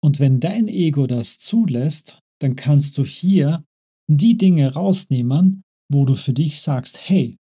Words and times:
Und 0.00 0.20
wenn 0.20 0.38
dein 0.40 0.68
Ego 0.68 1.06
das 1.06 1.38
zulässt, 1.38 2.20
dann 2.38 2.54
kannst 2.54 2.98
du 2.98 3.04
hier 3.04 3.64
die 4.06 4.36
Dinge 4.36 4.72
rausnehmen, 4.72 5.64
wo 5.88 6.04
du 6.04 6.14
für 6.14 6.32
dich 6.32 6.60
sagst, 6.60 7.00
hey, 7.08 7.36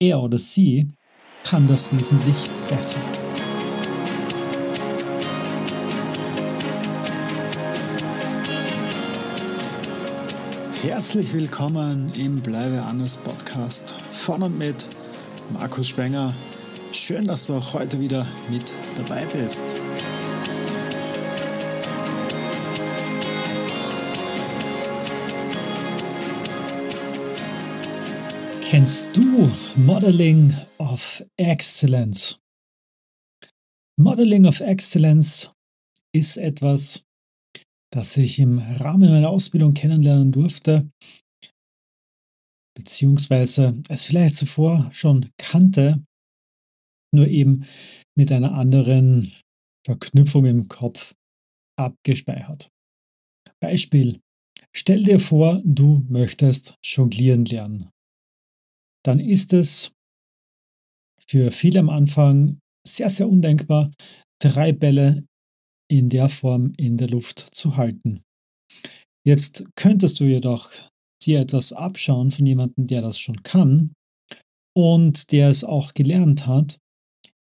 er 0.00 0.20
oder 0.20 0.38
sie 0.38 0.92
kann 1.44 1.68
das 1.68 1.92
wesentlich 1.96 2.50
besser. 2.68 3.00
Herzlich 10.82 11.32
willkommen 11.32 12.10
im 12.14 12.40
Bleibe 12.40 12.82
anders 12.82 13.18
Podcast 13.18 13.94
von 14.10 14.42
und 14.42 14.58
mit 14.58 14.86
Markus 15.52 15.88
Spenger. 15.88 16.34
Schön, 16.90 17.26
dass 17.26 17.46
du 17.46 17.54
auch 17.54 17.74
heute 17.74 18.00
wieder 18.00 18.26
mit 18.50 18.74
dabei 18.96 19.26
bist. 19.26 19.79
Kennst 28.70 29.16
du 29.16 29.50
Modeling 29.78 30.54
of 30.78 31.24
Excellence? 31.36 32.38
Modeling 33.98 34.46
of 34.46 34.60
Excellence 34.60 35.52
ist 36.14 36.36
etwas, 36.36 37.02
das 37.92 38.16
ich 38.16 38.38
im 38.38 38.60
Rahmen 38.60 39.10
meiner 39.10 39.28
Ausbildung 39.28 39.74
kennenlernen 39.74 40.30
durfte, 40.30 40.88
beziehungsweise 42.76 43.82
es 43.88 44.06
vielleicht 44.06 44.36
zuvor 44.36 44.88
schon 44.92 45.28
kannte, 45.36 46.04
nur 47.12 47.26
eben 47.26 47.66
mit 48.16 48.30
einer 48.30 48.52
anderen 48.52 49.32
Verknüpfung 49.84 50.46
im 50.46 50.68
Kopf 50.68 51.16
abgespeichert. 51.76 52.70
Beispiel. 53.60 54.20
Stell 54.72 55.02
dir 55.02 55.18
vor, 55.18 55.60
du 55.64 56.06
möchtest 56.08 56.78
jonglieren 56.84 57.44
lernen 57.46 57.90
dann 59.04 59.18
ist 59.20 59.52
es 59.52 59.92
für 61.26 61.50
viele 61.50 61.80
am 61.80 61.90
Anfang 61.90 62.58
sehr, 62.86 63.10
sehr 63.10 63.28
undenkbar, 63.28 63.92
drei 64.40 64.72
Bälle 64.72 65.24
in 65.90 66.08
der 66.08 66.28
Form 66.28 66.72
in 66.76 66.96
der 66.96 67.08
Luft 67.08 67.48
zu 67.52 67.76
halten. 67.76 68.22
Jetzt 69.26 69.64
könntest 69.76 70.18
du 70.20 70.24
jedoch 70.24 70.70
dir 71.22 71.40
etwas 71.40 71.72
abschauen 71.72 72.30
von 72.30 72.46
jemandem, 72.46 72.86
der 72.86 73.02
das 73.02 73.18
schon 73.18 73.42
kann 73.42 73.92
und 74.74 75.32
der 75.32 75.50
es 75.50 75.64
auch 75.64 75.94
gelernt 75.94 76.46
hat, 76.46 76.78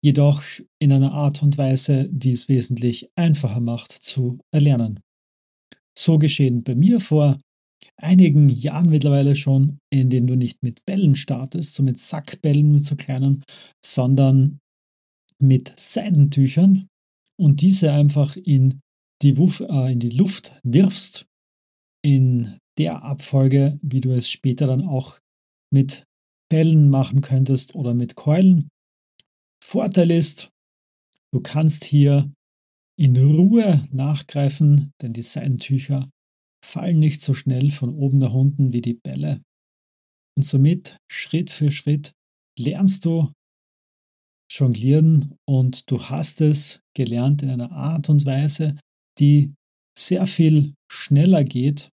jedoch 0.04 0.44
in 0.80 0.92
einer 0.92 1.14
Art 1.14 1.44
und 1.44 1.58
Weise, 1.58 2.08
die 2.10 2.32
es 2.32 2.50
wesentlich 2.50 3.08
einfacher 3.16 3.60
macht 3.60 3.92
zu 3.92 4.40
erlernen. 4.52 5.00
So 5.98 6.18
geschehen 6.18 6.64
bei 6.64 6.76
mir 6.76 7.00
vor 7.00 7.40
einigen 8.02 8.50
Jahren 8.50 8.90
mittlerweile 8.90 9.36
schon, 9.36 9.80
in 9.92 10.10
denen 10.10 10.28
du 10.28 10.36
nicht 10.36 10.64
mit 10.64 10.86
Bällen 10.86 11.16
startest, 11.16 11.74
so 11.74 11.84
mit 11.84 11.98
Sackbällen, 11.98 12.72
mit 12.72 12.86
so 12.86 12.96
kleinen, 12.96 13.44
sondern 13.84 14.60
mit 15.40 15.74
Seidentüchern 15.78 16.88
und 17.40 17.62
diese 17.62 17.92
einfach 17.92 18.36
in 18.38 18.82
die, 19.22 19.38
Wuff, 19.38 19.62
äh, 19.62 19.92
in 19.92 20.00
die 20.00 20.10
Luft 20.10 20.60
wirfst, 20.64 21.26
in 22.04 22.58
der 22.78 23.04
Abfolge, 23.04 23.80
wie 23.82 24.02
du 24.02 24.12
es 24.12 24.30
später 24.30 24.68
dann 24.68 24.86
auch 24.86 25.20
mit 25.74 26.06
Bällen 26.50 26.90
machen 26.90 27.22
könntest 27.22 27.76
oder 27.76 27.94
mit 27.94 28.16
Keulen. 28.16 28.70
Vorteil 29.64 30.12
ist, 30.12 30.50
du 31.34 31.42
kannst 31.42 31.84
hier 31.84 32.32
in 32.98 33.18
Ruhe 33.18 33.84
nachgreifen, 33.92 34.92
denn 35.02 35.14
die 35.14 35.24
Seidentücher 35.24 36.10
fallen 36.68 37.00
nicht 37.00 37.22
so 37.22 37.34
schnell 37.34 37.72
von 37.72 37.90
oben 37.90 38.20
nach 38.20 38.34
unten 38.34 38.74
wie 38.74 38.82
die 38.82 38.94
Bälle. 38.94 39.42
Und 40.38 40.44
somit 40.44 40.98
Schritt 41.10 41.50
für 41.50 41.72
Schritt 41.72 42.14
lernst 42.60 43.06
du 43.06 43.32
jonglieren 44.52 45.36
und 45.48 45.90
du 45.90 46.02
hast 46.02 46.42
es 46.42 46.82
gelernt 46.96 47.44
in 47.44 47.50
einer 47.50 47.72
Art 47.72 48.10
und 48.10 48.26
Weise, 48.26 48.80
die 49.20 49.54
sehr 49.98 50.28
viel 50.28 50.74
schneller 50.92 51.44
geht, 51.44 51.90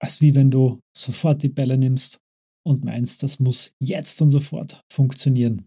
als 0.00 0.20
wie 0.20 0.34
wenn 0.34 0.50
du 0.50 0.80
sofort 0.96 1.42
die 1.42 1.48
Bälle 1.48 1.78
nimmst 1.78 2.18
und 2.66 2.84
meinst, 2.84 3.22
das 3.22 3.38
muss 3.38 3.72
jetzt 3.80 4.20
und 4.20 4.28
sofort 4.28 4.80
funktionieren. 4.90 5.66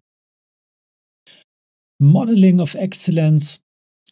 Modeling 2.01 2.59
of 2.59 2.75
Excellence 2.75 3.61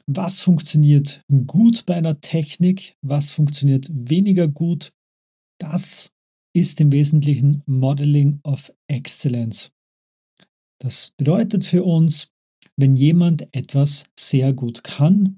was 0.09 0.41
funktioniert 0.41 1.22
gut 1.45 1.85
bei 1.85 1.95
einer 1.95 2.19
Technik, 2.22 2.95
was 3.01 3.34
funktioniert 3.34 3.88
weniger 3.91 4.47
gut. 4.47 4.91
Das 5.59 6.12
ist 6.56 6.79
im 6.81 6.91
Wesentlichen 6.91 7.62
Modeling 7.66 8.40
of 8.44 8.73
Excellence. 8.88 9.72
Das 10.79 11.12
bedeutet 11.18 11.66
für 11.66 11.84
uns, 11.84 12.29
wenn 12.78 12.95
jemand 12.95 13.53
etwas 13.53 14.06
sehr 14.18 14.53
gut 14.53 14.84
kann, 14.84 15.38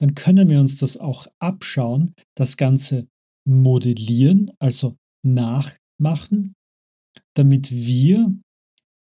dann 0.00 0.14
können 0.14 0.48
wir 0.48 0.60
uns 0.60 0.78
das 0.78 0.96
auch 0.96 1.26
abschauen, 1.38 2.14
das 2.36 2.56
Ganze 2.56 3.08
modellieren, 3.46 4.50
also 4.58 4.96
nachmachen, 5.24 6.54
damit 7.34 7.70
wir 7.70 8.34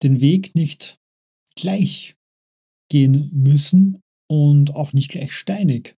den 0.03 0.21
Weg 0.21 0.55
nicht 0.55 0.97
gleich 1.55 2.15
gehen 2.89 3.29
müssen, 3.33 4.01
und 4.29 4.75
auch 4.75 4.93
nicht 4.93 5.11
gleich 5.11 5.33
steinig. 5.33 5.95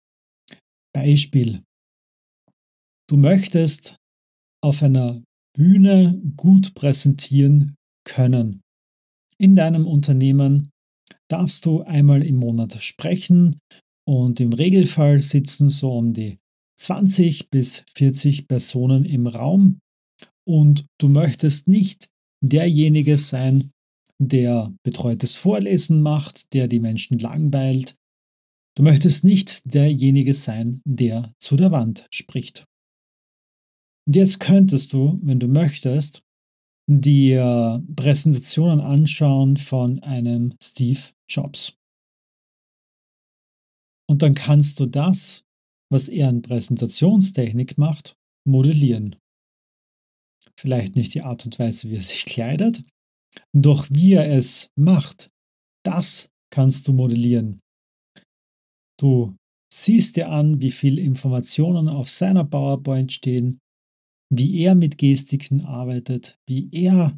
Beispiel. 0.93 1.63
Du 3.09 3.17
möchtest 3.17 3.97
auf 4.61 4.83
einer 4.83 5.23
Bühne 5.55 6.21
gut 6.35 6.73
präsentieren 6.75 7.75
können. 8.05 8.61
In 9.37 9.55
deinem 9.55 9.87
Unternehmen 9.87 10.69
darfst 11.29 11.65
du 11.65 11.81
einmal 11.83 12.23
im 12.23 12.37
Monat 12.37 12.81
sprechen 12.83 13.59
und 14.07 14.39
im 14.39 14.53
Regelfall 14.53 15.21
sitzen 15.21 15.69
so 15.69 15.91
um 15.93 16.13
die 16.13 16.37
20 16.79 17.49
bis 17.49 17.83
40 17.95 18.47
Personen 18.47 19.05
im 19.05 19.27
Raum 19.27 19.79
und 20.47 20.85
du 20.99 21.09
möchtest 21.09 21.67
nicht 21.67 22.09
derjenige 22.43 23.17
sein, 23.17 23.71
der 24.21 24.73
betreutes 24.83 25.35
Vorlesen 25.35 26.01
macht, 26.01 26.53
der 26.53 26.67
die 26.67 26.79
Menschen 26.79 27.19
langweilt, 27.19 27.95
Du 28.75 28.83
möchtest 28.83 29.23
nicht 29.23 29.61
derjenige 29.65 30.33
sein, 30.33 30.81
der 30.85 31.33
zu 31.39 31.55
der 31.55 31.71
Wand 31.71 32.07
spricht. 32.11 32.65
Und 34.07 34.15
jetzt 34.15 34.39
könntest 34.39 34.93
du, 34.93 35.19
wenn 35.21 35.39
du 35.39 35.47
möchtest, 35.47 36.23
dir 36.89 37.83
Präsentationen 37.95 38.79
anschauen 38.79 39.57
von 39.57 40.01
einem 40.01 40.55
Steve 40.61 40.99
Jobs. 41.29 41.73
Und 44.09 44.23
dann 44.23 44.33
kannst 44.33 44.79
du 44.79 44.87
das, 44.87 45.43
was 45.91 46.07
er 46.07 46.29
in 46.29 46.41
Präsentationstechnik 46.41 47.77
macht, 47.77 48.15
modellieren. 48.47 49.15
Vielleicht 50.59 50.95
nicht 50.95 51.13
die 51.13 51.21
Art 51.21 51.45
und 51.45 51.59
Weise, 51.59 51.89
wie 51.89 51.95
er 51.95 52.01
sich 52.01 52.25
kleidet, 52.25 52.81
doch 53.53 53.87
wie 53.91 54.13
er 54.13 54.29
es 54.35 54.71
macht, 54.75 55.29
das 55.85 56.31
kannst 56.51 56.87
du 56.87 56.93
modellieren. 56.93 57.61
Du 58.99 59.35
siehst 59.73 60.17
dir 60.17 60.29
an, 60.29 60.61
wie 60.61 60.71
viele 60.71 61.01
Informationen 61.01 61.87
auf 61.87 62.09
seiner 62.09 62.43
PowerPoint 62.43 63.11
stehen, 63.13 63.59
wie 64.31 64.61
er 64.61 64.75
mit 64.75 64.97
Gestiken 64.97 65.61
arbeitet, 65.61 66.35
wie 66.47 66.69
er 66.71 67.17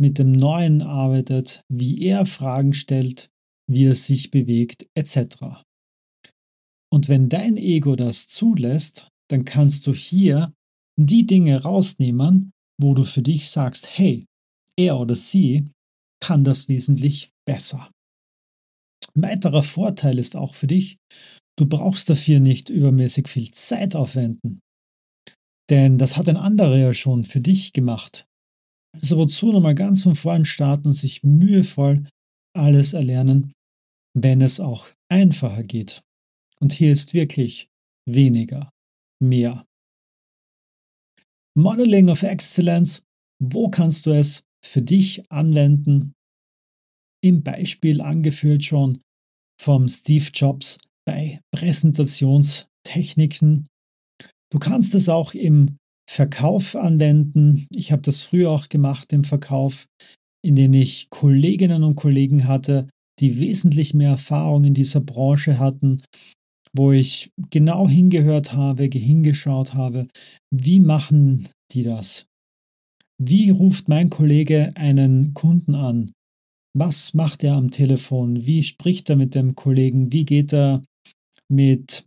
mit 0.00 0.18
dem 0.18 0.32
Neuen 0.32 0.82
arbeitet, 0.82 1.62
wie 1.68 2.02
er 2.02 2.26
Fragen 2.26 2.74
stellt, 2.74 3.30
wie 3.68 3.86
er 3.86 3.94
sich 3.94 4.30
bewegt, 4.30 4.86
etc. 4.94 5.62
Und 6.92 7.08
wenn 7.08 7.28
dein 7.28 7.56
Ego 7.56 7.96
das 7.96 8.26
zulässt, 8.28 9.08
dann 9.30 9.44
kannst 9.44 9.86
du 9.86 9.94
hier 9.94 10.52
die 11.00 11.24
Dinge 11.24 11.62
rausnehmen, 11.62 12.52
wo 12.80 12.94
du 12.94 13.04
für 13.04 13.22
dich 13.22 13.48
sagst, 13.48 13.88
hey, 13.96 14.26
er 14.76 14.98
oder 14.98 15.14
sie 15.14 15.70
kann 16.20 16.44
das 16.44 16.68
wesentlich 16.68 17.30
besser. 17.46 17.90
Weiterer 19.14 19.62
Vorteil 19.62 20.18
ist 20.18 20.36
auch 20.36 20.54
für 20.54 20.66
dich, 20.66 20.98
du 21.58 21.66
brauchst 21.66 22.08
dafür 22.08 22.40
nicht 22.40 22.70
übermäßig 22.70 23.28
viel 23.28 23.50
Zeit 23.50 23.94
aufwenden. 23.94 24.60
Denn 25.70 25.98
das 25.98 26.16
hat 26.16 26.28
ein 26.28 26.36
anderer 26.36 26.76
ja 26.76 26.94
schon 26.94 27.24
für 27.24 27.40
dich 27.40 27.72
gemacht. 27.72 28.26
Also 28.94 29.16
wozu 29.18 29.52
nochmal 29.52 29.74
ganz 29.74 30.02
von 30.02 30.14
vorn 30.14 30.44
starten 30.44 30.88
und 30.88 30.92
sich 30.92 31.22
mühevoll 31.22 32.06
alles 32.54 32.92
erlernen, 32.92 33.52
wenn 34.14 34.42
es 34.42 34.60
auch 34.60 34.88
einfacher 35.10 35.62
geht. 35.62 36.02
Und 36.60 36.72
hier 36.72 36.92
ist 36.92 37.14
wirklich 37.14 37.68
weniger, 38.06 38.70
mehr. 39.20 39.64
Modeling 41.54 42.08
of 42.08 42.22
Excellence, 42.22 43.02
wo 43.42 43.68
kannst 43.68 44.06
du 44.06 44.12
es 44.12 44.44
für 44.64 44.82
dich 44.82 45.30
anwenden? 45.30 46.12
Im 47.22 47.42
Beispiel 47.42 48.00
angeführt 48.00 48.64
schon 48.64 49.00
vom 49.60 49.88
Steve 49.88 50.30
Jobs 50.34 50.78
bei 51.06 51.40
Präsentationstechniken. 51.54 53.66
Du 54.52 54.58
kannst 54.58 54.94
es 54.94 55.08
auch 55.08 55.34
im 55.34 55.76
Verkauf 56.10 56.76
anwenden. 56.76 57.66
Ich 57.74 57.92
habe 57.92 58.02
das 58.02 58.20
früher 58.20 58.50
auch 58.50 58.68
gemacht 58.68 59.12
im 59.12 59.24
Verkauf, 59.24 59.86
in 60.44 60.56
dem 60.56 60.74
ich 60.74 61.08
Kolleginnen 61.10 61.84
und 61.84 61.94
Kollegen 61.94 62.48
hatte, 62.48 62.88
die 63.20 63.40
wesentlich 63.40 63.94
mehr 63.94 64.10
Erfahrung 64.10 64.64
in 64.64 64.74
dieser 64.74 65.00
Branche 65.00 65.58
hatten, 65.58 66.02
wo 66.74 66.92
ich 66.92 67.30
genau 67.50 67.88
hingehört 67.88 68.52
habe, 68.52 68.84
hingeschaut 68.92 69.74
habe, 69.74 70.06
wie 70.50 70.80
machen 70.80 71.48
die 71.72 71.82
das? 71.82 72.26
Wie 73.18 73.50
ruft 73.50 73.88
mein 73.88 74.10
Kollege 74.10 74.72
einen 74.74 75.34
Kunden 75.34 75.74
an? 75.74 76.12
Was 76.74 77.12
macht 77.12 77.44
er 77.44 77.54
am 77.54 77.70
Telefon? 77.70 78.46
Wie 78.46 78.62
spricht 78.62 79.10
er 79.10 79.16
mit 79.16 79.34
dem 79.34 79.54
Kollegen? 79.54 80.10
Wie 80.12 80.24
geht 80.24 80.54
er 80.54 80.82
mit 81.50 82.06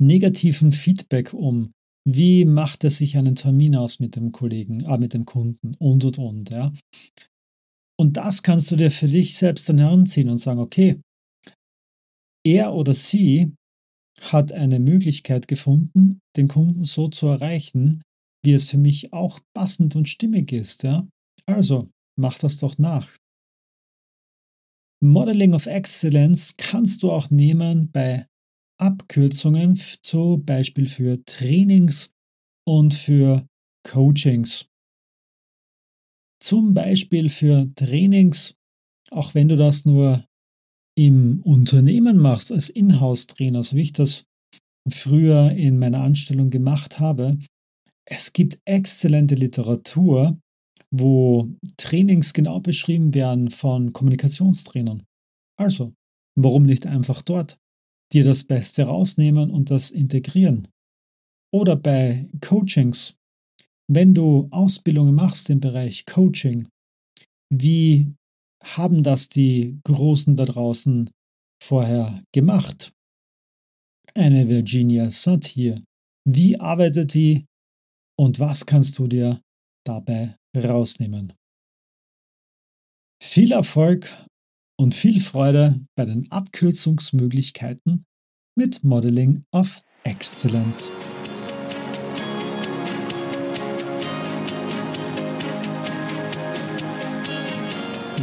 negativem 0.00 0.70
Feedback 0.70 1.32
um? 1.34 1.72
Wie 2.08 2.44
macht 2.44 2.84
er 2.84 2.90
sich 2.90 3.16
einen 3.16 3.34
Termin 3.34 3.76
aus 3.76 4.00
mit 4.00 4.16
dem 4.16 4.32
Kollegen, 4.32 4.80
äh, 4.80 4.98
mit 4.98 5.14
dem 5.14 5.26
Kunden 5.26 5.74
und 5.78 6.04
und 6.04 6.18
und, 6.18 6.50
ja? 6.50 6.72
Und 7.98 8.16
das 8.16 8.42
kannst 8.42 8.70
du 8.70 8.76
dir 8.76 8.90
für 8.90 9.08
dich 9.08 9.34
selbst 9.34 9.68
dann 9.68 9.78
heranziehen 9.78 10.30
und 10.30 10.38
sagen, 10.38 10.60
okay, 10.60 11.00
er 12.46 12.72
oder 12.72 12.94
sie 12.94 13.52
hat 14.20 14.52
eine 14.52 14.80
Möglichkeit 14.80 15.48
gefunden, 15.48 16.20
den 16.36 16.48
Kunden 16.48 16.82
so 16.82 17.08
zu 17.08 17.26
erreichen, 17.26 18.02
wie 18.44 18.52
es 18.52 18.70
für 18.70 18.78
mich 18.78 19.12
auch 19.12 19.40
passend 19.54 19.96
und 19.96 20.08
stimmig 20.08 20.52
ist, 20.52 20.82
ja? 20.82 21.06
Also, 21.46 21.88
mach 22.18 22.38
das 22.38 22.56
doch 22.56 22.78
nach. 22.78 23.16
Modeling 25.02 25.54
of 25.54 25.66
Excellence 25.66 26.56
kannst 26.58 27.02
du 27.02 27.10
auch 27.10 27.30
nehmen 27.30 27.90
bei 27.90 28.26
Abkürzungen, 28.78 29.76
zum 30.02 30.44
Beispiel 30.44 30.86
für 30.86 31.24
Trainings 31.24 32.10
und 32.66 32.92
für 32.92 33.46
Coachings. 33.86 34.66
Zum 36.42 36.74
Beispiel 36.74 37.28
für 37.30 37.66
Trainings, 37.74 38.54
auch 39.10 39.34
wenn 39.34 39.48
du 39.48 39.56
das 39.56 39.84
nur 39.84 40.24
im 40.98 41.40
Unternehmen 41.42 42.18
machst, 42.18 42.52
als 42.52 42.68
Inhouse-Trainer, 42.68 43.62
so 43.62 43.76
wie 43.76 43.82
ich 43.82 43.92
das 43.92 44.24
früher 44.88 45.52
in 45.52 45.78
meiner 45.78 46.02
Anstellung 46.02 46.50
gemacht 46.50 46.98
habe, 46.98 47.38
es 48.06 48.32
gibt 48.32 48.60
exzellente 48.64 49.34
Literatur, 49.34 50.38
wo 50.92 51.48
Trainings 51.76 52.32
genau 52.32 52.60
beschrieben 52.60 53.14
werden 53.14 53.50
von 53.50 53.92
Kommunikationstrainern. 53.92 55.04
Also, 55.58 55.92
warum 56.36 56.64
nicht 56.64 56.86
einfach 56.86 57.22
dort 57.22 57.58
dir 58.12 58.24
das 58.24 58.44
Beste 58.44 58.84
rausnehmen 58.84 59.50
und 59.50 59.70
das 59.70 59.90
integrieren? 59.90 60.68
Oder 61.52 61.76
bei 61.76 62.28
Coachings, 62.40 63.16
wenn 63.88 64.14
du 64.14 64.48
Ausbildungen 64.50 65.14
machst 65.14 65.50
im 65.50 65.60
Bereich 65.60 66.06
Coaching, 66.06 66.68
wie 67.52 68.12
haben 68.62 69.02
das 69.02 69.28
die 69.28 69.80
Großen 69.84 70.36
da 70.36 70.44
draußen 70.44 71.10
vorher 71.62 72.22
gemacht? 72.32 72.92
Eine 74.14 74.48
Virginia 74.48 75.10
Satir. 75.10 75.82
Wie 76.28 76.58
arbeitet 76.58 77.14
die 77.14 77.46
und 78.18 78.38
was 78.38 78.66
kannst 78.66 78.98
du 78.98 79.06
dir 79.06 79.40
dabei 79.84 80.36
rausnehmen. 80.56 81.32
Viel 83.22 83.52
Erfolg 83.52 84.12
und 84.78 84.94
viel 84.94 85.20
Freude 85.20 85.78
bei 85.94 86.04
den 86.04 86.30
Abkürzungsmöglichkeiten 86.30 88.06
mit 88.56 88.82
Modeling 88.82 89.44
of 89.52 89.82
Excellence. 90.04 90.92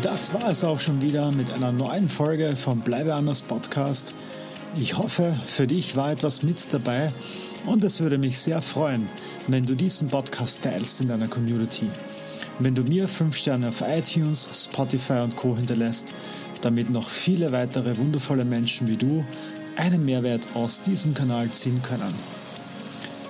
Das 0.02 0.34
war 0.34 0.50
es 0.50 0.64
auch 0.64 0.80
schon 0.80 1.02
wieder 1.02 1.32
mit 1.32 1.52
einer 1.52 1.72
neuen 1.72 2.10
Folge 2.10 2.56
vom 2.56 2.82
Bleibe 2.82 3.14
anders 3.14 3.42
Podcast. 3.42 4.14
Ich 4.80 4.98
hoffe, 4.98 5.32
für 5.32 5.66
dich 5.66 5.96
war 5.96 6.12
etwas 6.12 6.44
mit 6.44 6.72
dabei 6.72 7.12
und 7.66 7.84
es 7.84 8.00
würde 8.00 8.18
mich 8.18 8.38
sehr 8.38 8.62
freuen, 8.62 9.08
wenn 9.48 9.66
du 9.66 9.76
diesen 9.76 10.08
Podcast 10.08 10.64
teilst 10.64 11.02
in 11.02 11.08
deiner 11.08 11.28
Community. 11.28 11.88
Wenn 12.60 12.74
du 12.74 12.84
mir 12.84 13.08
5 13.08 13.36
Sterne 13.36 13.68
auf 13.68 13.84
iTunes, 13.88 14.50
Spotify 14.52 15.20
und 15.20 15.36
Co 15.36 15.56
hinterlässt, 15.56 16.14
damit 16.62 16.90
noch 16.90 17.08
viele 17.08 17.52
weitere 17.52 17.98
wundervolle 17.98 18.46
Menschen 18.46 18.88
wie 18.88 18.98
du 18.98 19.24
einen 19.76 20.06
Mehrwert 20.06 20.48
aus 20.56 20.82
diesem 20.82 21.14
Kanal 21.14 21.52
ziehen 21.52 21.82
können. 21.84 22.14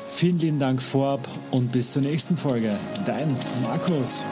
Vielen 0.08 0.40
lieben 0.40 0.60
Dank 0.60 0.82
vorab 0.82 1.28
und 1.52 1.74
bis 1.74 1.92
zur 1.92 2.04
nächsten 2.04 2.38
Folge. 2.38 2.74
Dein 3.06 3.36
Markus. 3.62 4.26